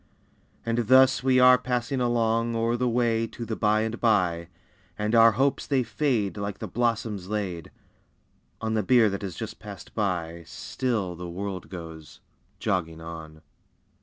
And 0.65 0.87
thus 0.87 1.21
we 1.21 1.39
are 1.39 1.59
passing 1.59 2.01
along 2.01 2.55
O'er 2.55 2.75
the 2.75 2.89
way 2.89 3.27
to 3.27 3.45
the 3.45 3.55
"by 3.55 3.81
and 3.81 3.99
by," 3.99 4.47
And 4.97 5.13
our 5.13 5.33
hopes 5.33 5.67
they 5.67 5.83
fade 5.83 6.37
Like 6.37 6.57
the 6.57 6.67
blossoms 6.67 7.29
laid 7.29 7.69
On 8.61 8.73
the 8.73 8.81
bier 8.81 9.11
that 9.11 9.21
has 9.21 9.35
just 9.35 9.59
passed 9.59 9.93
by, 9.93 10.41
Still 10.47 11.15
the 11.15 11.29
world 11.29 11.69
goes 11.69 12.19
"jogging 12.57 12.99
on." 12.99 13.43